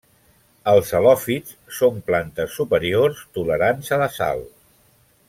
[0.71, 4.43] Els halòfits són plantes superiors tolerants a la sal.